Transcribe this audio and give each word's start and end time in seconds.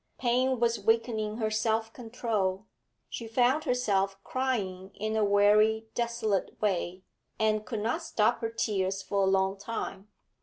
Pain 0.17 0.59
was 0.59 0.79
weakening 0.79 1.37
her 1.37 1.51
self 1.51 1.93
control; 1.93 2.65
she 3.07 3.27
found 3.27 3.65
herself 3.65 4.17
crying 4.23 4.89
in 4.95 5.15
a 5.15 5.23
weary, 5.23 5.89
desolate 5.93 6.59
way, 6.59 7.03
and 7.37 7.67
could 7.67 7.81
not 7.81 8.01
stop 8.01 8.39
her 8.39 8.49
tears 8.49 9.03
for 9.03 9.21
a 9.21 9.27
long 9.27 9.59
time. 9.59 10.07